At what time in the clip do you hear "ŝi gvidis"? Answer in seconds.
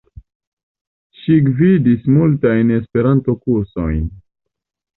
1.23-2.09